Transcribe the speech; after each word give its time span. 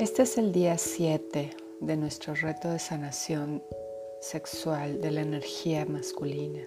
Este 0.00 0.22
es 0.22 0.38
el 0.38 0.50
día 0.50 0.78
7 0.78 1.50
de 1.82 1.96
nuestro 1.98 2.34
reto 2.34 2.70
de 2.70 2.78
sanación 2.78 3.62
sexual 4.22 4.98
de 5.02 5.10
la 5.10 5.20
energía 5.20 5.84
masculina. 5.84 6.62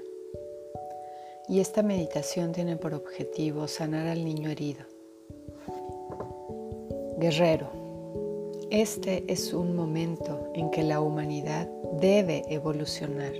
Y 1.49 1.59
esta 1.59 1.81
meditación 1.81 2.51
tiene 2.51 2.75
por 2.75 2.93
objetivo 2.93 3.67
sanar 3.67 4.05
al 4.05 4.23
niño 4.23 4.51
herido. 4.51 4.85
Guerrero, 7.17 7.71
este 8.69 9.23
es 9.27 9.51
un 9.51 9.75
momento 9.75 10.51
en 10.53 10.69
que 10.69 10.83
la 10.83 11.01
humanidad 11.01 11.67
debe 11.99 12.43
evolucionar 12.49 13.33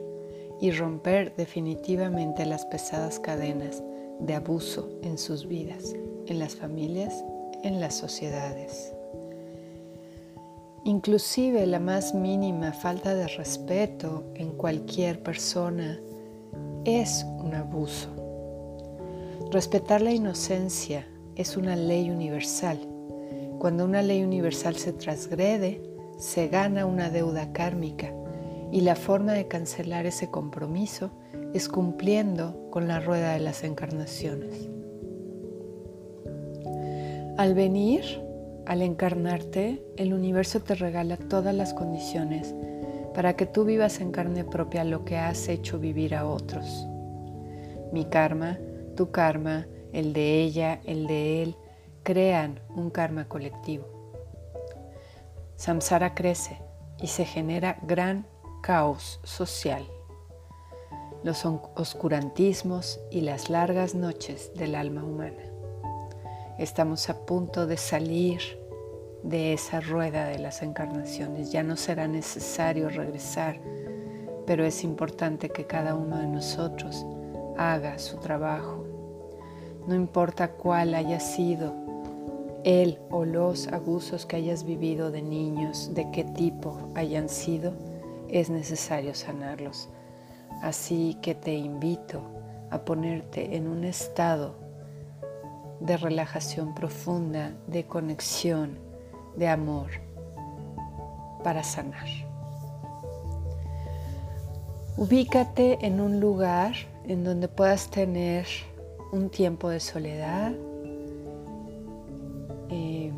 y 0.60 0.72
romper 0.72 1.36
definitivamente 1.36 2.48
las 2.48 2.66
pesadas 2.66 3.20
cadenas 3.20 3.84
de 4.20 4.34
abuso 4.34 4.90
en 5.04 5.20
sus 5.20 5.48
vidas, 5.48 5.94
en 6.26 6.40
las 6.40 6.56
familias, 6.56 7.24
en 7.62 7.80
las 7.80 7.94
sociedades. 7.94 8.96
Inclusive 10.86 11.66
la 11.66 11.80
más 11.80 12.14
mínima 12.14 12.74
falta 12.74 13.16
de 13.16 13.28
respeto 13.28 14.26
en 14.36 14.52
cualquier 14.52 15.24
persona 15.24 16.02
es 16.84 17.26
un 17.40 17.56
abuso. 17.56 18.10
Respetar 19.50 20.02
la 20.02 20.12
inocencia 20.12 21.08
es 21.36 21.56
una 21.56 21.78
ley 21.78 22.10
universal. 22.10 22.80
Cuando 23.60 23.86
una 23.86 24.02
ley 24.02 24.24
universal 24.24 24.76
se 24.76 24.92
transgrede, 24.92 25.82
se 26.18 26.50
gana 26.50 26.86
una 26.86 27.10
deuda 27.10 27.54
kármica 27.54 28.14
y 28.70 28.82
la 28.82 28.98
forma 28.98 29.32
de 29.32 29.48
cancelar 29.48 30.06
ese 30.06 30.30
compromiso 30.30 31.12
es 31.54 31.70
cumpliendo 31.70 32.70
con 32.72 32.90
la 32.90 33.00
rueda 33.00 33.34
de 33.34 33.40
las 33.40 33.64
encarnaciones. 33.64 34.70
Al 37.38 37.54
venir, 37.54 38.23
al 38.66 38.82
encarnarte, 38.82 39.84
el 39.98 40.14
universo 40.14 40.62
te 40.62 40.76
regala 40.76 41.18
todas 41.18 41.54
las 41.54 41.74
condiciones 41.74 42.56
para 43.14 43.36
que 43.36 43.46
tú 43.46 43.66
vivas 43.66 44.00
en 44.00 44.12
carne 44.12 44.44
propia 44.44 44.84
lo 44.84 45.06
que 45.06 45.18
has 45.18 45.48
hecho 45.50 45.80
vivir 45.80 46.16
a 46.16 46.26
otros. 46.26 46.88
Mi 47.92 48.06
karma, 48.06 48.58
tu 48.96 49.12
karma, 49.12 49.68
el 49.92 50.14
de 50.14 50.42
ella, 50.42 50.82
el 50.86 51.08
de 51.08 51.44
él, 51.44 51.56
crean 52.04 52.60
un 52.70 52.90
karma 52.90 53.28
colectivo. 53.28 53.86
Samsara 55.56 56.16
crece 56.16 56.60
y 57.02 57.08
se 57.08 57.26
genera 57.26 57.78
gran 57.84 58.26
caos 58.62 59.20
social. 59.24 59.86
Los 61.24 61.46
oscurantismos 61.46 63.00
y 63.12 63.22
las 63.22 63.50
largas 63.50 63.94
noches 63.94 64.52
del 64.56 64.76
alma 64.76 65.04
humana. 65.04 65.53
Estamos 66.60 67.10
a 67.10 67.26
punto 67.26 67.66
de 67.66 67.78
salir 67.78 68.40
de 69.24 69.54
esa 69.54 69.80
rueda 69.80 70.28
de 70.28 70.38
las 70.38 70.62
encarnaciones. 70.62 71.52
Ya 71.52 71.64
no 71.64 71.76
será 71.76 72.08
necesario 72.08 72.90
regresar, 72.90 73.60
pero 74.46 74.64
es 74.64 74.84
importante 74.84 75.50
que 75.50 75.66
cada 75.66 75.96
uno 75.96 76.20
de 76.20 76.28
nosotros 76.28 77.08
haga 77.58 77.98
su 77.98 78.18
trabajo. 78.18 78.86
No 79.88 79.96
importa 79.96 80.52
cuál 80.52 80.94
haya 80.94 81.20
sido 81.20 81.74
el 82.64 83.00
o 83.10 83.26
los 83.26 83.68
abusos 83.70 84.28
que 84.28 84.36
hayas 84.36 84.64
vivido 84.64 85.10
de 85.10 85.24
niños, 85.24 85.96
de 85.96 86.12
qué 86.12 86.24
tipo 86.24 86.92
hayan 86.94 87.30
sido, 87.30 87.74
es 88.30 88.52
necesario 88.52 89.16
sanarlos. 89.16 89.90
Así 90.62 91.18
que 91.22 91.34
te 91.34 91.56
invito 91.56 92.22
a 92.70 92.86
ponerte 92.86 93.56
en 93.56 93.68
un 93.68 93.84
estado 93.84 94.63
de 95.80 95.98
relajación 95.98 96.74
profunda, 96.74 97.54
de 97.68 97.86
conexión, 97.86 98.80
de 99.36 99.48
amor 99.48 99.90
para 101.44 101.64
sanar. 101.64 102.08
Ubícate 104.96 105.86
en 105.86 106.00
un 106.00 106.20
lugar 106.20 106.74
en 107.08 107.24
donde 107.24 107.48
puedas 107.48 107.90
tener 107.90 108.46
un 109.12 109.30
tiempo 109.30 109.70
de 109.70 109.80
soledad. 109.80 110.54
Em, 112.70 113.14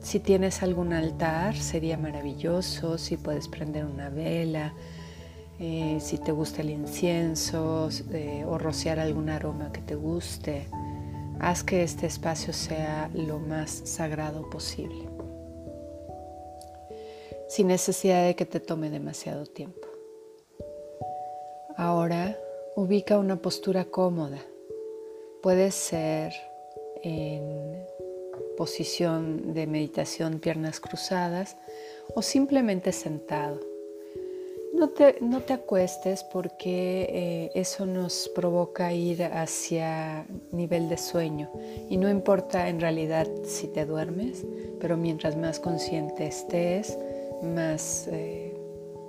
si 0.00 0.20
tienes 0.20 0.62
algún 0.62 0.92
altar, 0.92 1.54
sería 1.54 1.96
maravilloso. 1.96 2.98
Si 2.98 3.16
puedes 3.16 3.48
prender 3.48 3.84
una 3.84 4.08
vela, 4.08 4.74
eh, 5.60 5.98
si 6.00 6.18
te 6.18 6.32
gusta 6.32 6.62
el 6.62 6.70
incienso 6.70 7.88
eh, 8.10 8.44
o 8.46 8.58
rociar 8.58 8.98
algún 8.98 9.28
aroma 9.28 9.70
que 9.72 9.80
te 9.80 9.94
guste. 9.94 10.66
Haz 11.46 11.62
que 11.62 11.82
este 11.82 12.06
espacio 12.06 12.54
sea 12.54 13.10
lo 13.12 13.38
más 13.38 13.70
sagrado 13.84 14.48
posible, 14.48 15.10
sin 17.50 17.66
necesidad 17.66 18.24
de 18.24 18.34
que 18.34 18.46
te 18.46 18.60
tome 18.60 18.88
demasiado 18.88 19.44
tiempo. 19.44 19.86
Ahora 21.76 22.38
ubica 22.76 23.18
una 23.18 23.36
postura 23.42 23.84
cómoda. 23.84 24.38
Puede 25.42 25.70
ser 25.70 26.32
en 27.02 27.86
posición 28.56 29.52
de 29.52 29.66
meditación, 29.66 30.40
piernas 30.40 30.80
cruzadas 30.80 31.58
o 32.14 32.22
simplemente 32.22 32.90
sentado 32.90 33.60
no 34.84 34.90
te, 34.90 35.16
no 35.22 35.40
te 35.40 35.54
acuestes 35.54 36.24
porque 36.24 37.08
eh, 37.08 37.50
eso 37.54 37.86
nos 37.86 38.30
provoca 38.34 38.92
ir 38.92 39.24
hacia 39.24 40.26
nivel 40.52 40.90
de 40.90 40.98
sueño 40.98 41.50
y 41.88 41.96
no 41.96 42.10
importa 42.10 42.68
en 42.68 42.80
realidad 42.80 43.26
si 43.44 43.66
te 43.68 43.86
duermes, 43.86 44.44
pero 44.80 44.98
mientras 44.98 45.38
más 45.38 45.58
consciente 45.58 46.26
estés, 46.26 46.98
más 47.42 48.08
eh, 48.12 48.54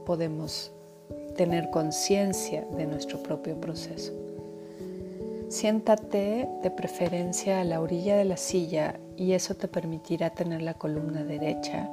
podemos 0.06 0.72
tener 1.36 1.70
conciencia 1.72 2.66
de 2.78 2.86
nuestro 2.86 3.22
propio 3.22 3.60
proceso. 3.60 4.14
Siéntate 5.50 6.48
de 6.64 6.72
preferencia 6.72 7.60
a 7.60 7.66
la 7.66 7.82
orilla 7.82 8.16
de 8.16 8.24
la 8.24 8.38
silla 8.38 8.98
y 9.18 9.34
eso 9.34 9.56
te 9.56 9.68
permitirá 9.68 10.30
tener 10.30 10.62
la 10.62 10.76
columna 10.76 11.26
derecha, 11.26 11.92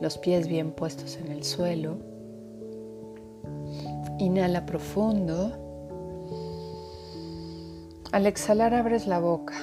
los 0.00 0.18
pies 0.18 0.48
bien 0.48 0.72
puestos 0.72 1.16
en 1.16 1.30
el 1.30 1.44
suelo 1.44 2.09
Inhala 4.20 4.66
profundo. 4.66 5.50
Al 8.12 8.26
exhalar 8.26 8.74
abres 8.74 9.06
la 9.06 9.18
boca. 9.18 9.54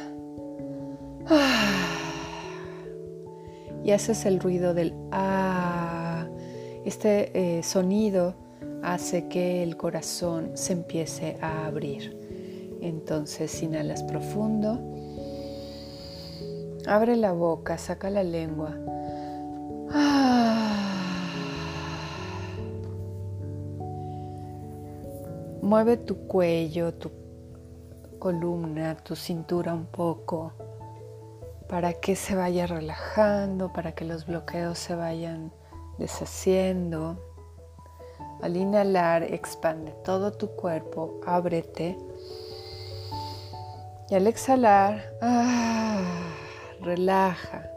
Y 3.84 3.92
haces 3.92 4.26
el 4.26 4.40
ruido 4.40 4.74
del 4.74 4.94
ah. 5.12 6.26
Este 6.84 7.32
eh, 7.60 7.64
sonido 7.64 8.34
hace 8.82 9.28
que 9.28 9.62
el 9.62 9.78
corazón 9.78 10.52
se 10.56 10.74
empiece 10.74 11.38
a 11.40 11.68
abrir. 11.68 12.18
Entonces 12.82 13.62
inhalas 13.62 14.04
profundo. 14.04 14.80
Abre 16.88 17.16
la 17.16 17.32
boca, 17.32 17.78
saca 17.78 18.10
la 18.10 18.24
lengua. 18.24 18.76
Mueve 25.68 25.98
tu 25.98 26.16
cuello, 26.28 26.94
tu 26.94 27.12
columna, 28.20 28.96
tu 28.96 29.18
cintura 29.18 29.74
un 29.74 29.86
poco 29.86 30.54
para 31.68 31.92
que 31.92 32.16
se 32.16 32.36
vaya 32.36 32.68
relajando, 32.68 33.74
para 33.74 33.92
que 33.92 34.06
los 34.06 34.26
bloqueos 34.26 34.80
se 34.80 34.96
vayan 34.96 35.52
deshaciendo. 35.98 37.18
Al 38.42 38.56
inhalar, 38.56 39.24
expande 39.24 39.92
todo 40.06 40.32
tu 40.32 40.52
cuerpo, 40.52 41.20
ábrete. 41.26 41.98
Y 44.10 44.16
al 44.16 44.26
exhalar, 44.26 45.04
ah, 45.22 46.32
relaja, 46.80 47.70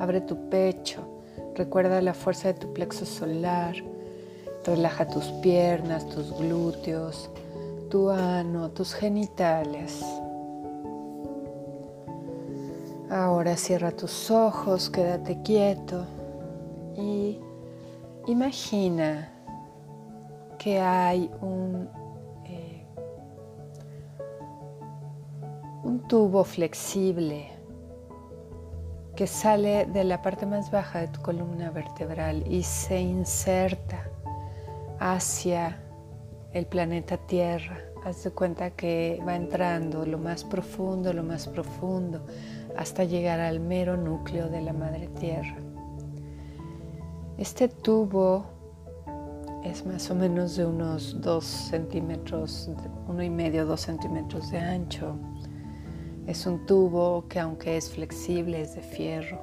abre 0.00 0.22
tu 0.22 0.48
pecho, 0.48 1.06
recuerda 1.54 2.00
la 2.00 2.14
fuerza 2.14 2.48
de 2.48 2.54
tu 2.54 2.72
plexo 2.72 3.04
solar 3.04 3.74
Relaja 4.66 5.06
tus 5.06 5.26
piernas, 5.42 6.08
tus 6.08 6.36
glúteos, 6.36 7.30
tu 7.88 8.10
ano, 8.10 8.68
tus 8.70 8.94
genitales. 8.94 10.04
Ahora 13.08 13.56
cierra 13.56 13.92
tus 13.92 14.28
ojos, 14.28 14.90
quédate 14.90 15.40
quieto 15.42 16.04
y 16.96 17.38
imagina 18.26 19.32
que 20.58 20.80
hay 20.80 21.30
un, 21.40 21.88
eh, 22.46 22.84
un 25.84 26.00
tubo 26.08 26.42
flexible 26.42 27.52
que 29.14 29.28
sale 29.28 29.86
de 29.86 30.02
la 30.02 30.20
parte 30.22 30.44
más 30.44 30.72
baja 30.72 31.02
de 31.02 31.08
tu 31.08 31.22
columna 31.22 31.70
vertebral 31.70 32.44
y 32.50 32.64
se 32.64 33.00
inserta 33.00 34.05
hacia 34.98 35.82
el 36.52 36.66
planeta 36.66 37.16
Tierra. 37.16 37.78
Haz 38.04 38.24
de 38.24 38.30
cuenta 38.30 38.70
que 38.70 39.20
va 39.26 39.36
entrando 39.36 40.06
lo 40.06 40.18
más 40.18 40.44
profundo, 40.44 41.12
lo 41.12 41.22
más 41.22 41.48
profundo, 41.48 42.24
hasta 42.76 43.04
llegar 43.04 43.40
al 43.40 43.60
mero 43.60 43.96
núcleo 43.96 44.48
de 44.48 44.62
la 44.62 44.72
Madre 44.72 45.08
Tierra. 45.08 45.56
Este 47.36 47.68
tubo 47.68 48.46
es 49.64 49.84
más 49.84 50.10
o 50.10 50.14
menos 50.14 50.56
de 50.56 50.64
unos 50.64 51.20
2 51.20 51.44
centímetros, 51.44 52.70
uno 53.08 53.22
y 53.22 53.30
medio, 53.30 53.66
2 53.66 53.80
centímetros 53.80 54.50
de 54.50 54.58
ancho. 54.58 55.16
Es 56.26 56.46
un 56.46 56.64
tubo 56.66 57.26
que 57.28 57.40
aunque 57.40 57.76
es 57.76 57.90
flexible, 57.90 58.60
es 58.60 58.76
de 58.76 58.82
fierro. 58.82 59.42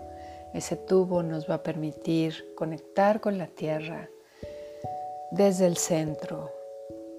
Ese 0.54 0.78
tubo 0.78 1.22
nos 1.22 1.50
va 1.50 1.56
a 1.56 1.64
permitir 1.64 2.54
conectar 2.56 3.20
con 3.20 3.38
la 3.38 3.48
tierra 3.48 4.10
desde 5.34 5.66
el 5.66 5.78
centro, 5.78 6.52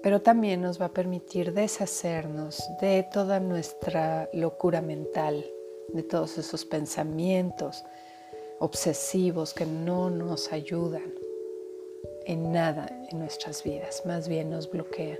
pero 0.01 0.21
también 0.21 0.61
nos 0.61 0.79
va 0.79 0.85
a 0.85 0.93
permitir 0.93 1.53
deshacernos 1.53 2.63
de 2.79 3.05
toda 3.11 3.41
nuestra 3.41 4.29
locura 4.31 4.81
mental, 4.81 5.45
de 5.89 6.01
todos 6.03 6.37
esos 6.37 6.63
pensamientos 6.63 7.83
obsesivos 8.59 9.53
que 9.53 9.65
no 9.65 10.09
nos 10.09 10.53
ayudan 10.53 11.13
en 12.25 12.53
nada 12.53 12.87
en 13.11 13.19
nuestras 13.19 13.63
vidas, 13.63 14.03
más 14.05 14.29
bien 14.29 14.49
nos 14.49 14.69
bloquean. 14.69 15.19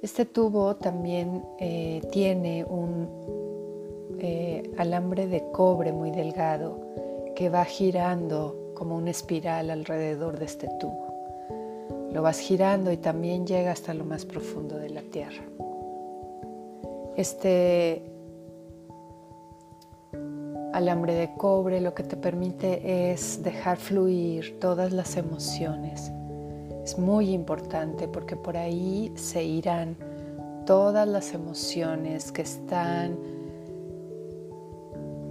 Este 0.00 0.26
tubo 0.26 0.76
también 0.76 1.44
eh, 1.58 2.00
tiene 2.12 2.64
un 2.64 4.16
eh, 4.20 4.70
alambre 4.78 5.26
de 5.26 5.50
cobre 5.50 5.92
muy 5.92 6.12
delgado 6.12 6.80
que 7.34 7.48
va 7.48 7.64
girando 7.64 8.72
como 8.76 8.96
una 8.96 9.10
espiral 9.10 9.70
alrededor 9.70 10.38
de 10.38 10.44
este 10.44 10.68
tubo. 10.78 11.07
Lo 12.12 12.22
vas 12.22 12.38
girando 12.38 12.90
y 12.90 12.96
también 12.96 13.46
llega 13.46 13.70
hasta 13.70 13.92
lo 13.92 14.04
más 14.04 14.24
profundo 14.24 14.76
de 14.78 14.90
la 14.90 15.02
tierra. 15.02 15.42
Este 17.16 18.02
alambre 20.72 21.14
de 21.14 21.34
cobre 21.36 21.80
lo 21.80 21.94
que 21.94 22.04
te 22.04 22.16
permite 22.16 23.12
es 23.12 23.42
dejar 23.42 23.76
fluir 23.76 24.58
todas 24.60 24.92
las 24.92 25.16
emociones. 25.16 26.10
Es 26.84 26.98
muy 26.98 27.30
importante 27.30 28.08
porque 28.08 28.36
por 28.36 28.56
ahí 28.56 29.12
se 29.16 29.42
irán 29.44 29.96
todas 30.64 31.06
las 31.06 31.34
emociones 31.34 32.32
que 32.32 32.42
están 32.42 33.18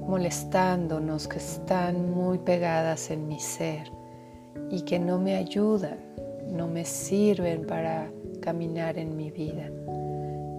molestándonos, 0.08 1.28
que 1.28 1.38
están 1.38 2.12
muy 2.12 2.38
pegadas 2.38 3.10
en 3.10 3.28
mi 3.28 3.40
ser 3.40 3.92
y 4.70 4.82
que 4.82 5.00
no 5.00 5.18
me 5.20 5.36
ayudan 5.36 6.07
no 6.52 6.68
me 6.68 6.86
sirven 6.86 7.66
para 7.66 8.12
caminar 8.42 8.98
en 8.98 9.16
mi 9.16 9.32
vida. 9.32 9.70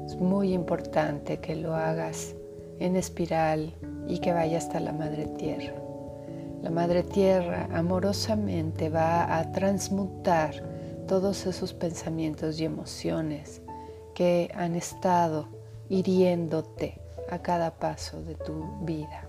Es 0.06 0.16
muy 0.16 0.52
importante 0.52 1.38
que 1.38 1.56
lo 1.56 1.74
hagas 1.74 2.34
en 2.78 2.96
espiral 2.96 3.74
y 4.06 4.18
que 4.20 4.32
vaya 4.32 4.58
hasta 4.58 4.80
la 4.80 4.92
Madre 4.92 5.26
Tierra. 5.38 5.74
La 6.62 6.70
Madre 6.70 7.02
Tierra 7.02 7.68
amorosamente 7.72 8.88
va 8.88 9.38
a 9.38 9.52
transmutar 9.52 10.62
todos 11.06 11.46
esos 11.46 11.72
pensamientos 11.72 12.60
y 12.60 12.64
emociones 12.64 13.62
que 14.14 14.50
han 14.54 14.74
estado 14.74 15.48
hiriéndote 15.88 17.00
a 17.30 17.38
cada 17.40 17.78
paso 17.78 18.22
de 18.22 18.34
tu 18.34 18.64
vida. 18.82 19.28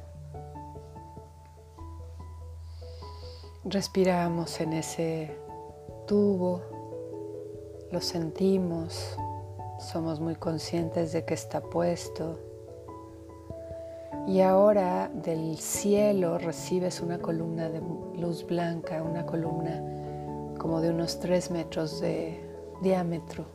Respiramos 3.65 4.59
en 4.61 4.73
ese 4.73 5.37
tubo, 6.09 6.63
lo 7.91 8.01
sentimos, 8.01 9.15
somos 9.77 10.19
muy 10.19 10.33
conscientes 10.33 11.13
de 11.13 11.23
que 11.23 11.35
está 11.35 11.61
puesto. 11.61 12.39
Y 14.25 14.41
ahora 14.41 15.11
del 15.13 15.59
cielo 15.59 16.39
recibes 16.39 17.01
una 17.01 17.19
columna 17.19 17.69
de 17.69 17.83
luz 18.19 18.43
blanca, 18.43 19.03
una 19.03 19.27
columna 19.27 19.83
como 20.57 20.81
de 20.81 20.89
unos 20.89 21.19
tres 21.19 21.51
metros 21.51 22.01
de 22.01 22.43
diámetro. 22.81 23.45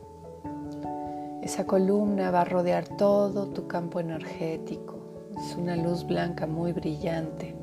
Esa 1.41 1.65
columna 1.65 2.31
va 2.31 2.41
a 2.41 2.45
rodear 2.45 2.87
todo 2.95 3.49
tu 3.49 3.67
campo 3.67 3.99
energético. 3.99 4.95
Es 5.37 5.57
una 5.57 5.75
luz 5.75 6.07
blanca 6.07 6.47
muy 6.47 6.71
brillante 6.71 7.54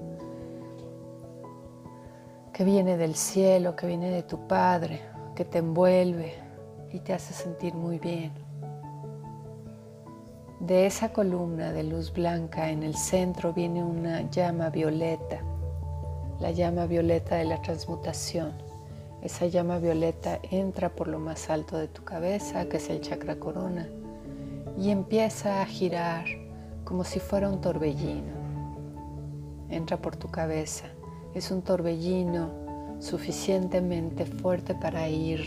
que 2.52 2.64
viene 2.64 2.96
del 2.98 3.14
cielo, 3.14 3.74
que 3.76 3.86
viene 3.86 4.10
de 4.10 4.22
tu 4.22 4.46
Padre, 4.46 5.00
que 5.34 5.44
te 5.44 5.58
envuelve 5.58 6.34
y 6.92 7.00
te 7.00 7.14
hace 7.14 7.32
sentir 7.32 7.74
muy 7.74 7.98
bien. 7.98 8.32
De 10.60 10.86
esa 10.86 11.12
columna 11.12 11.72
de 11.72 11.82
luz 11.82 12.12
blanca 12.12 12.70
en 12.70 12.82
el 12.82 12.94
centro 12.94 13.52
viene 13.52 13.82
una 13.82 14.30
llama 14.30 14.68
violeta, 14.68 15.40
la 16.40 16.50
llama 16.50 16.86
violeta 16.86 17.36
de 17.36 17.44
la 17.44 17.60
transmutación. 17.62 18.52
Esa 19.22 19.46
llama 19.46 19.78
violeta 19.78 20.38
entra 20.50 20.90
por 20.90 21.08
lo 21.08 21.18
más 21.18 21.48
alto 21.48 21.78
de 21.78 21.88
tu 21.88 22.04
cabeza, 22.04 22.68
que 22.68 22.76
es 22.76 22.90
el 22.90 23.00
chakra 23.00 23.36
corona, 23.36 23.88
y 24.78 24.90
empieza 24.90 25.62
a 25.62 25.66
girar 25.66 26.26
como 26.84 27.04
si 27.04 27.18
fuera 27.18 27.48
un 27.48 27.60
torbellino. 27.60 28.42
Entra 29.70 29.96
por 29.96 30.16
tu 30.16 30.28
cabeza 30.30 30.86
es 31.34 31.50
un 31.50 31.62
torbellino 31.62 32.50
suficientemente 33.00 34.26
fuerte 34.26 34.74
para 34.74 35.08
ir 35.08 35.40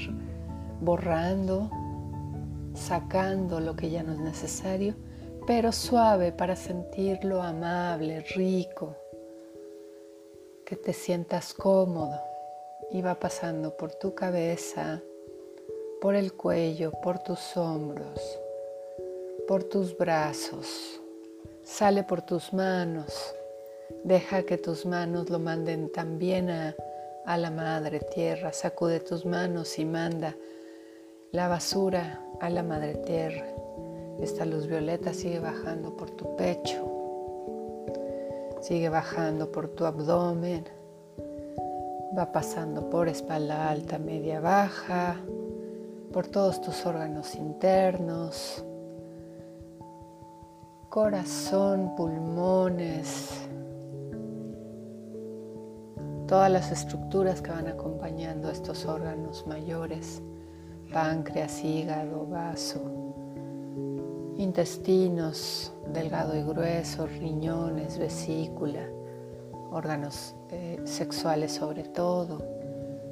borrando, 0.82 1.70
sacando 2.74 3.60
lo 3.60 3.76
que 3.76 3.90
ya 3.90 4.04
no 4.04 4.14
es 4.14 4.20
necesario, 4.20 4.96
pero 5.48 5.72
suave 5.72 6.32
para 6.32 6.56
sentirlo 6.56 7.42
amable, 7.42 8.22
rico, 8.36 8.96
que 10.66 10.76
te 10.76 10.94
sientas 10.94 11.54
cómodo. 11.54 12.20
Y 12.92 13.02
va 13.02 13.16
pasando 13.16 13.76
por 13.76 13.94
tu 13.94 14.14
cabeza, 14.14 15.02
por 16.02 16.16
el 16.16 16.34
cuello, 16.34 16.92
por 17.02 17.20
tus 17.20 17.58
hombros, 17.58 18.40
por 19.48 19.64
tus 19.64 19.98
brazos, 19.98 21.02
sale 21.64 22.04
por 22.04 22.22
tus 22.22 22.54
manos 22.54 23.34
Deja 24.04 24.44
que 24.44 24.58
tus 24.58 24.86
manos 24.86 25.30
lo 25.30 25.40
manden 25.40 25.92
también 25.92 26.50
a, 26.50 26.76
a 27.26 27.38
la 27.38 27.52
madre 27.52 28.00
tierra. 28.00 28.54
Sacude 28.54 29.00
tus 29.00 29.26
manos 29.26 29.78
y 29.80 29.86
manda 29.86 30.36
la 31.32 31.48
basura 31.48 32.22
a 32.40 32.50
la 32.50 32.64
madre 32.64 32.96
tierra. 32.96 33.46
Esta 34.22 34.46
luz 34.46 34.68
violeta 34.68 35.14
sigue 35.14 35.40
bajando 35.40 35.96
por 35.98 36.10
tu 36.12 36.36
pecho, 36.38 36.86
sigue 38.62 38.88
bajando 38.88 39.52
por 39.52 39.68
tu 39.68 39.86
abdomen, 39.86 40.64
va 42.18 42.32
pasando 42.32 42.90
por 42.90 43.10
espalda 43.10 43.70
alta, 43.70 44.00
media, 44.00 44.40
baja, 44.40 45.18
por 46.14 46.28
todos 46.28 46.62
tus 46.62 46.86
órganos 46.86 47.36
internos, 47.36 48.64
corazón, 50.90 51.94
pulmones, 51.98 53.45
todas 56.36 56.52
las 56.52 56.70
estructuras 56.70 57.42
que 57.42 57.50
van 57.50 57.70
acompañando 57.70 58.52
estos 58.52 58.84
órganos 58.88 59.48
mayores, 59.48 60.22
páncreas, 60.92 61.64
hígado, 61.64 62.28
vaso, 62.28 62.82
intestinos, 64.38 65.72
delgado 65.94 66.36
y 66.38 66.44
grueso, 66.44 67.08
riñones, 67.08 67.98
vesícula, 67.98 68.86
órganos 69.72 70.36
eh, 70.52 70.82
sexuales 70.84 71.54
sobre 71.54 71.84
todo. 71.84 72.46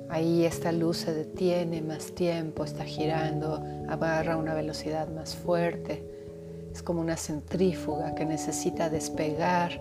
Ahí 0.10 0.44
esta 0.44 0.74
luz 0.74 0.98
se 0.98 1.14
detiene 1.14 1.82
más 1.82 2.14
tiempo, 2.16 2.66
está 2.66 2.84
girando, 2.84 3.64
agarra 3.88 4.36
una 4.36 4.54
velocidad 4.54 5.08
más 5.08 5.34
fuerte. 5.34 6.06
Es 6.74 6.84
como 6.84 7.00
una 7.00 7.16
centrífuga 7.16 8.16
que 8.16 8.26
necesita 8.26 8.90
despegar 8.90 9.80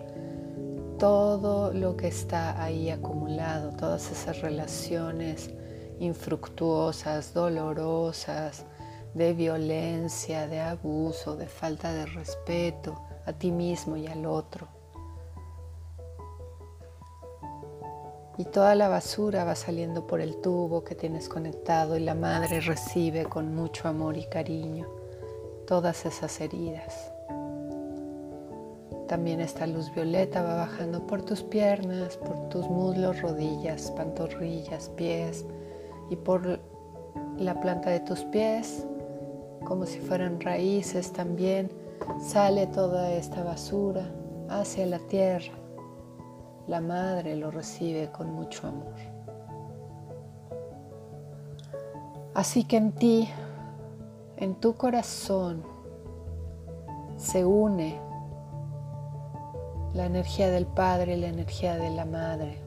todo 1.03 1.73
lo 1.73 1.97
que 1.97 2.07
está 2.07 2.63
ahí 2.63 2.89
acumulado, 2.89 3.73
todas 3.73 4.13
esas 4.13 4.41
relaciones 4.41 5.51
infructuosas, 5.99 7.35
dolorosas, 7.35 8.67
de 9.13 9.33
violencia, 9.33 10.47
de 10.47 10.61
abuso, 10.61 11.35
de 11.35 11.49
falta 11.49 11.93
de 11.93 12.07
respeto 12.07 13.03
a 13.27 13.33
ti 13.33 13.51
mismo 13.51 13.97
y 13.97 14.07
al 14.07 14.27
otro. 14.27 14.69
Y 18.39 18.45
toda 18.45 18.77
la 18.77 18.87
basura 18.87 19.43
va 19.43 19.57
saliendo 19.57 20.07
por 20.07 20.21
el 20.21 20.41
tubo 20.41 20.85
que 20.85 20.95
tienes 20.95 21.29
conectado 21.29 21.97
y 21.97 22.01
la 22.01 22.15
madre 22.15 22.61
recibe 22.61 23.25
con 23.25 23.57
mucho 23.57 23.89
amor 23.89 24.17
y 24.17 24.29
cariño 24.29 24.87
todas 25.67 26.07
esas 26.07 26.41
heridas. 26.41 27.12
También 29.13 29.43
esta 29.43 29.67
luz 29.67 29.93
violeta 29.95 30.43
va 30.43 30.57
bajando 30.57 31.07
por 31.07 31.21
tus 31.21 31.43
piernas, 31.43 32.17
por 32.17 32.49
tus 32.49 32.67
muslos, 32.71 33.21
rodillas, 33.21 33.91
pantorrillas, 33.91 34.89
pies 34.89 35.45
y 36.09 36.17
por 36.17 36.59
la 37.37 37.61
planta 37.61 37.91
de 37.91 38.01
tus 38.01 38.21
pies, 38.21 38.87
como 39.67 39.85
si 39.85 39.99
fueran 39.99 40.41
raíces 40.41 41.13
también. 41.13 41.71
Sale 42.23 42.67
toda 42.69 43.13
esta 43.13 43.45
basura 43.45 44.11
hacia 44.49 44.87
la 44.87 44.99
tierra. 45.01 45.53
La 46.67 46.81
madre 46.81 47.37
lo 47.37 47.51
recibe 47.51 48.11
con 48.13 48.33
mucho 48.33 48.67
amor. 48.67 48.95
Así 52.33 52.65
que 52.65 52.79
en 52.79 52.93
ti, 52.93 53.29
en 54.39 54.55
tu 54.55 54.73
corazón, 54.73 55.63
se 57.19 57.45
une 57.45 58.12
la 59.95 60.07
energía 60.07 60.51
del 60.51 60.67
Padre 60.67 61.17
y 61.17 61.21
la 61.21 61.29
energía 61.29 61.77
de 61.77 61.91
la 61.91 62.07
Madre. 62.07 62.59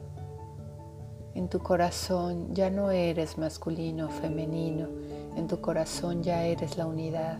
En 1.34 1.48
tu 1.48 1.58
corazón 1.58 2.54
ya 2.54 2.70
no 2.70 2.90
eres 2.90 3.36
masculino 3.36 4.06
o 4.06 4.08
femenino, 4.08 4.88
en 5.36 5.48
tu 5.48 5.60
corazón 5.60 6.22
ya 6.22 6.44
eres 6.44 6.76
la 6.76 6.86
unidad. 6.86 7.38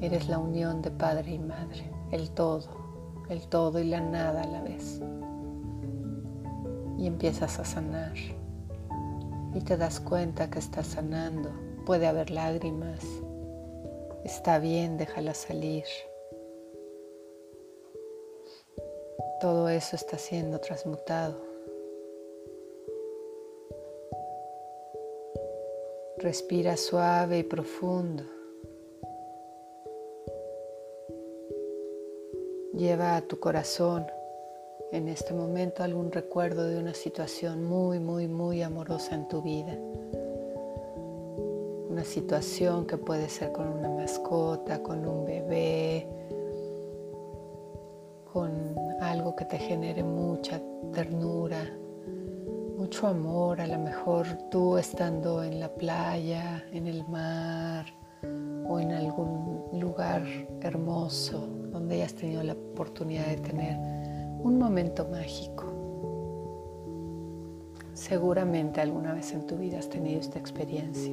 Eres 0.00 0.28
la 0.28 0.38
unión 0.38 0.82
de 0.82 0.90
Padre 0.90 1.32
y 1.32 1.38
Madre, 1.38 1.90
el 2.10 2.30
todo, 2.30 2.68
el 3.28 3.46
todo 3.46 3.78
y 3.78 3.84
la 3.84 4.00
nada 4.00 4.42
a 4.42 4.46
la 4.46 4.62
vez. 4.62 5.00
Y 6.98 7.06
empiezas 7.06 7.58
a 7.58 7.64
sanar. 7.64 8.14
Y 9.54 9.60
te 9.60 9.76
das 9.76 10.00
cuenta 10.00 10.50
que 10.50 10.58
estás 10.58 10.88
sanando. 10.88 11.50
Puede 11.86 12.06
haber 12.06 12.30
lágrimas. 12.30 13.04
Está 14.24 14.58
bien, 14.58 14.98
déjala 14.98 15.34
salir. 15.34 15.84
Todo 19.40 19.70
eso 19.70 19.96
está 19.96 20.18
siendo 20.18 20.60
transmutado. 20.60 21.34
Respira 26.18 26.76
suave 26.76 27.38
y 27.38 27.42
profundo. 27.42 28.22
Lleva 32.74 33.16
a 33.16 33.22
tu 33.22 33.40
corazón 33.40 34.06
en 34.92 35.08
este 35.08 35.32
momento 35.32 35.82
algún 35.82 36.12
recuerdo 36.12 36.64
de 36.64 36.78
una 36.78 36.92
situación 36.92 37.64
muy, 37.64 37.98
muy, 37.98 38.28
muy 38.28 38.62
amorosa 38.62 39.14
en 39.14 39.28
tu 39.28 39.40
vida. 39.40 39.76
Una 41.88 42.04
situación 42.04 42.86
que 42.86 42.98
puede 42.98 43.30
ser 43.30 43.52
con 43.52 43.68
una 43.68 43.88
mascota, 43.88 44.82
con 44.82 45.06
un 45.06 45.24
bebé, 45.24 46.06
con 48.32 48.69
algo 49.10 49.34
que 49.34 49.44
te 49.44 49.58
genere 49.58 50.04
mucha 50.04 50.60
ternura, 50.92 51.58
mucho 52.78 53.08
amor, 53.08 53.60
a 53.60 53.66
lo 53.66 53.78
mejor 53.78 54.26
tú 54.50 54.78
estando 54.78 55.42
en 55.42 55.58
la 55.58 55.68
playa, 55.68 56.64
en 56.72 56.86
el 56.86 57.04
mar 57.08 57.86
o 58.22 58.78
en 58.78 58.92
algún 58.92 59.64
lugar 59.72 60.22
hermoso 60.60 61.46
donde 61.72 61.96
hayas 61.96 62.14
tenido 62.14 62.42
la 62.44 62.52
oportunidad 62.52 63.26
de 63.26 63.36
tener 63.38 63.76
un 64.42 64.58
momento 64.58 65.06
mágico. 65.10 65.64
Seguramente 67.92 68.80
alguna 68.80 69.12
vez 69.12 69.32
en 69.32 69.44
tu 69.44 69.56
vida 69.56 69.80
has 69.80 69.88
tenido 69.88 70.20
esta 70.20 70.38
experiencia. 70.38 71.12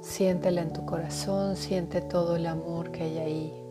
Siéntela 0.00 0.62
en 0.62 0.72
tu 0.72 0.86
corazón, 0.86 1.56
siente 1.56 2.00
todo 2.00 2.36
el 2.36 2.46
amor 2.46 2.92
que 2.92 3.02
hay 3.02 3.18
ahí, 3.18 3.67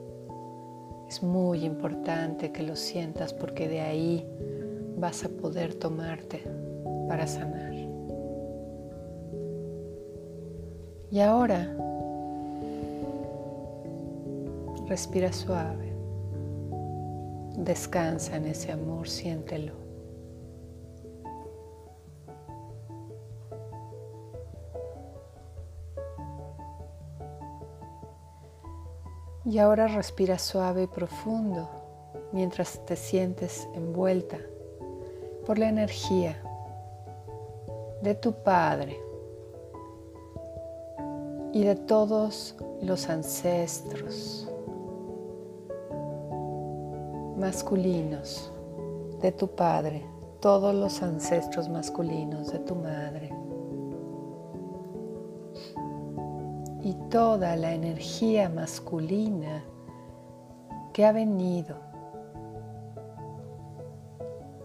es 1.08 1.24
muy 1.24 1.64
importante 1.64 2.52
que 2.52 2.64
lo 2.64 2.76
sientas 2.76 3.34
porque 3.34 3.68
de 3.68 3.82
ahí 3.82 4.28
vas 4.98 5.24
a 5.24 5.30
poder 5.30 5.74
tomarte 5.74 6.44
para 7.08 7.26
sanar. 7.26 7.74
Y 11.10 11.20
ahora 11.22 11.74
respira 14.88 15.32
suave, 15.32 15.94
descansa 17.58 18.36
en 18.36 18.46
ese 18.46 18.74
amor, 18.74 19.08
siéntelo. 19.08 19.87
Y 29.48 29.60
ahora 29.60 29.88
respira 29.88 30.38
suave 30.38 30.84
y 30.84 30.88
profundo 30.88 31.70
mientras 32.34 32.86
te 32.86 32.98
sientes 32.98 33.66
envuelta 33.74 34.38
por 35.46 35.58
la 35.58 35.70
energía 35.70 36.44
de 38.02 38.14
tu 38.14 38.34
Padre 38.34 39.00
y 41.54 41.64
de 41.64 41.76
todos 41.78 42.58
los 42.82 43.08
ancestros 43.08 44.50
masculinos 47.38 48.52
de 49.22 49.32
tu 49.32 49.48
Padre, 49.48 50.06
todos 50.42 50.76
los 50.76 51.02
ancestros 51.02 51.70
masculinos 51.70 52.52
de 52.52 52.60
tu 52.60 52.76
Madre. 52.76 53.27
Y 56.88 56.94
toda 57.10 57.58
la 57.58 57.74
energía 57.74 58.48
masculina 58.48 59.62
que 60.94 61.06
ha 61.06 61.12
venido 61.12 61.76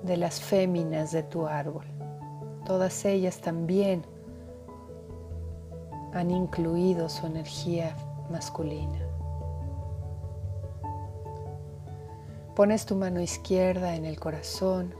de 0.04 0.16
las 0.16 0.40
féminas 0.40 1.10
de 1.10 1.24
tu 1.24 1.48
árbol. 1.48 1.84
Todas 2.64 3.04
ellas 3.06 3.40
también 3.40 4.06
han 6.12 6.30
incluido 6.30 7.08
su 7.08 7.26
energía 7.26 7.96
masculina. 8.30 9.00
Pones 12.54 12.86
tu 12.86 12.94
mano 12.94 13.20
izquierda 13.20 13.96
en 13.96 14.04
el 14.04 14.20
corazón, 14.20 14.94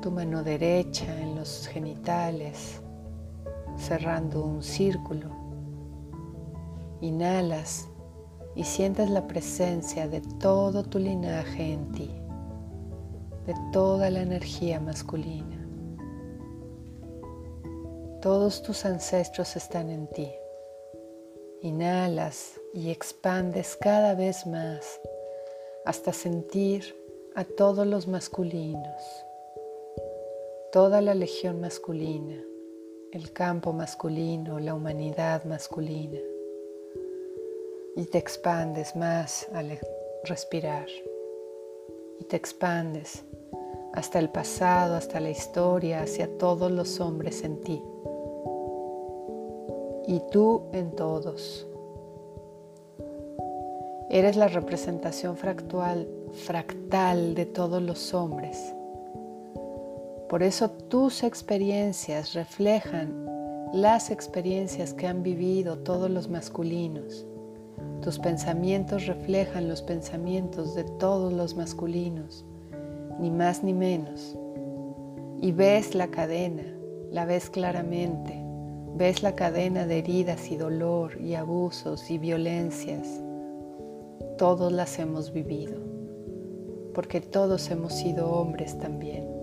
tu 0.00 0.12
mano 0.12 0.44
derecha 0.44 1.12
en 1.20 1.34
los 1.34 1.66
genitales, 1.66 2.80
cerrando 3.78 4.44
un 4.44 4.62
círculo. 4.62 5.30
Inhalas 7.00 7.88
y 8.54 8.64
sientes 8.64 9.08
la 9.08 9.26
presencia 9.26 10.08
de 10.08 10.20
todo 10.40 10.82
tu 10.82 10.98
linaje 10.98 11.72
en 11.72 11.92
ti, 11.92 12.10
de 13.46 13.54
toda 13.72 14.10
la 14.10 14.20
energía 14.20 14.80
masculina. 14.80 15.64
Todos 18.20 18.62
tus 18.62 18.84
ancestros 18.84 19.54
están 19.54 19.90
en 19.90 20.08
ti. 20.08 20.28
Inhalas 21.62 22.60
y 22.74 22.90
expandes 22.90 23.76
cada 23.80 24.14
vez 24.14 24.46
más 24.46 25.00
hasta 25.84 26.12
sentir 26.12 26.96
a 27.34 27.44
todos 27.44 27.86
los 27.86 28.08
masculinos, 28.08 29.02
toda 30.72 31.00
la 31.00 31.14
legión 31.14 31.60
masculina 31.60 32.42
el 33.12 33.32
campo 33.32 33.72
masculino, 33.72 34.58
la 34.58 34.74
humanidad 34.74 35.44
masculina. 35.44 36.18
Y 37.96 38.04
te 38.04 38.18
expandes 38.18 38.94
más 38.96 39.48
al 39.52 39.78
respirar. 40.24 40.86
Y 42.20 42.24
te 42.24 42.36
expandes 42.36 43.24
hasta 43.94 44.18
el 44.18 44.28
pasado, 44.28 44.94
hasta 44.94 45.20
la 45.20 45.30
historia, 45.30 46.02
hacia 46.02 46.28
todos 46.38 46.70
los 46.70 47.00
hombres 47.00 47.42
en 47.44 47.60
ti. 47.62 47.82
Y 50.06 50.20
tú 50.30 50.64
en 50.72 50.94
todos. 50.94 51.66
Eres 54.10 54.36
la 54.36 54.48
representación 54.48 55.36
fractal, 55.36 56.08
fractal 56.32 57.34
de 57.34 57.46
todos 57.46 57.82
los 57.82 58.14
hombres 58.14 58.74
por 60.28 60.42
eso 60.42 60.70
tus 60.70 61.22
experiencias 61.22 62.34
reflejan 62.34 63.26
las 63.72 64.10
experiencias 64.10 64.92
que 64.92 65.06
han 65.06 65.22
vivido 65.22 65.78
todos 65.78 66.10
los 66.10 66.28
masculinos. 66.28 67.26
Tus 68.02 68.18
pensamientos 68.18 69.06
reflejan 69.06 69.68
los 69.68 69.80
pensamientos 69.80 70.74
de 70.74 70.84
todos 70.84 71.32
los 71.32 71.56
masculinos, 71.56 72.44
ni 73.18 73.30
más 73.30 73.64
ni 73.64 73.72
menos. 73.72 74.36
Y 75.40 75.52
ves 75.52 75.94
la 75.94 76.08
cadena, 76.08 76.64
la 77.10 77.24
ves 77.24 77.48
claramente, 77.48 78.34
ves 78.96 79.22
la 79.22 79.34
cadena 79.34 79.86
de 79.86 79.98
heridas 79.98 80.50
y 80.50 80.56
dolor 80.56 81.18
y 81.20 81.36
abusos 81.36 82.10
y 82.10 82.18
violencias. 82.18 83.08
Todos 84.36 84.72
las 84.72 84.98
hemos 84.98 85.32
vivido, 85.32 85.76
porque 86.92 87.22
todos 87.22 87.70
hemos 87.70 87.94
sido 87.94 88.30
hombres 88.30 88.78
también. 88.78 89.37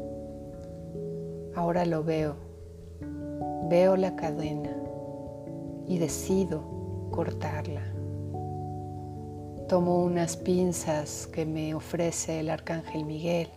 Ahora 1.55 1.85
lo 1.85 2.03
veo, 2.03 2.35
veo 3.69 3.95
la 3.95 4.15
cadena 4.17 4.75
y 5.88 5.97
decido 6.00 7.09
cortarla. 7.12 7.81
Tomo 9.69 10.03
unas 10.03 10.35
pinzas 10.35 11.27
que 11.27 11.45
me 11.45 11.74
ofrece 11.74 12.41
el 12.41 12.50
arcángel 12.50 13.05
Miguel 13.05 13.50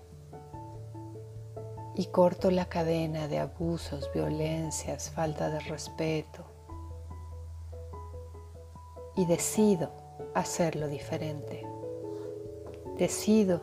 y 1.97 2.07
corto 2.07 2.53
la 2.53 2.67
cadena 2.67 3.27
de 3.27 3.41
abusos, 3.41 4.09
violencias, 4.15 5.11
falta 5.11 5.51
de 5.51 5.59
respeto 5.59 6.45
y 9.17 9.27
decido 9.27 9.91
hacerlo 10.35 10.87
diferente. 10.87 11.67
Decido 12.97 13.61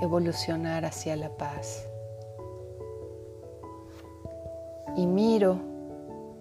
evolucionar 0.00 0.84
hacia 0.84 1.16
la 1.16 1.36
paz 1.36 1.88
y 4.96 5.06
miro 5.06 5.60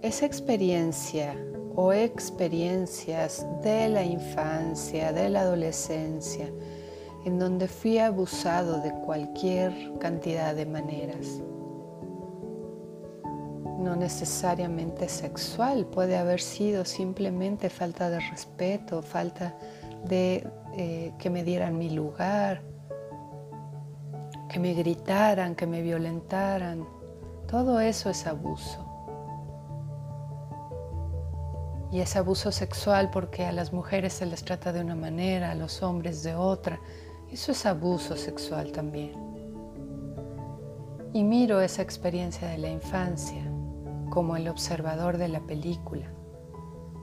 esa 0.01 0.25
experiencia 0.25 1.36
o 1.75 1.93
experiencias 1.93 3.46
de 3.63 3.88
la 3.89 4.03
infancia, 4.03 5.13
de 5.13 5.29
la 5.29 5.41
adolescencia, 5.41 6.51
en 7.25 7.39
donde 7.39 7.67
fui 7.67 7.98
abusado 7.98 8.81
de 8.81 8.91
cualquier 9.05 9.74
cantidad 10.00 10.55
de 10.55 10.65
maneras. 10.65 11.41
No 13.79 13.96
necesariamente 13.96 15.08
sexual, 15.08 15.86
puede 15.86 16.17
haber 16.17 16.41
sido 16.41 16.86
simplemente 16.86 17.70
falta 17.70 18.10
de 18.10 18.20
respeto, 18.20 19.01
falta 19.01 19.55
de 20.08 20.48
eh, 20.75 21.13
que 21.17 21.29
me 21.29 21.43
dieran 21.43 21.77
mi 21.77 21.89
lugar, 21.89 22.62
que 24.50 24.60
me 24.60 24.74
gritaran, 24.74 25.55
que 25.55 25.65
me 25.65 25.81
violentaran. 25.81 26.86
Todo 27.51 27.81
eso 27.81 28.10
es 28.10 28.25
abuso. 28.27 28.88
Y 31.91 32.00
es 32.00 32.15
abuso 32.15 32.50
sexual 32.53 33.10
porque 33.12 33.46
a 33.46 33.51
las 33.51 33.74
mujeres 33.74 34.13
se 34.13 34.25
les 34.25 34.46
trata 34.46 34.72
de 34.72 34.79
una 34.79 34.96
manera, 34.96 35.51
a 35.51 35.55
los 35.55 35.84
hombres 35.84 36.24
de 36.24 36.34
otra. 36.34 36.79
Eso 37.29 37.51
es 37.51 37.65
abuso 37.65 38.15
sexual 38.15 38.72
también. 38.72 39.12
Y 41.12 41.24
miro 41.25 41.60
esa 41.60 41.81
experiencia 41.81 42.48
de 42.48 42.58
la 42.58 42.70
infancia 42.70 43.43
como 44.10 44.38
el 44.38 44.48
observador 44.48 45.17
de 45.17 45.27
la 45.27 45.41
película, 45.41 46.05